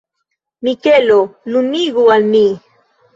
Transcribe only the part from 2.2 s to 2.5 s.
mi.